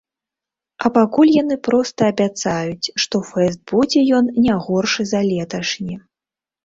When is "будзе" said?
3.73-3.99